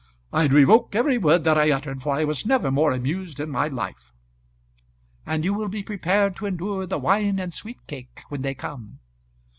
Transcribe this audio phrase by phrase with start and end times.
[0.33, 3.67] "I revoke every word that I uttered, for I was never more amused in my
[3.67, 4.11] life."
[5.27, 8.97] "And you will be prepared to endure the wine and sweet cake when they come."